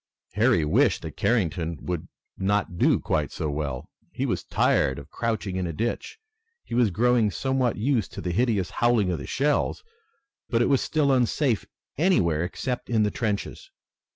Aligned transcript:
Harry 0.33 0.65
wished 0.65 1.03
that 1.03 1.15
Carrington 1.15 1.77
would 1.79 2.07
not 2.35 2.79
do 2.79 2.97
quite 2.99 3.31
so 3.31 3.51
well. 3.51 3.87
He 4.11 4.25
was 4.25 4.43
tired 4.43 4.97
of 4.97 5.11
crouching 5.11 5.57
in 5.57 5.67
a 5.67 5.73
ditch. 5.73 6.17
He 6.63 6.73
was 6.73 6.89
growing 6.89 7.29
somewhat 7.29 7.77
used 7.77 8.11
to 8.13 8.21
the 8.21 8.31
hideous 8.31 8.71
howling 8.71 9.11
of 9.11 9.19
the 9.19 9.27
shells, 9.27 9.83
but 10.49 10.59
it 10.59 10.69
was 10.69 10.81
still 10.81 11.11
unsafe 11.11 11.67
anywhere 11.99 12.43
except 12.43 12.89
in 12.89 13.03
the 13.03 13.11
trenches. 13.11 13.69